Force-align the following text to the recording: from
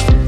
from 0.00 0.23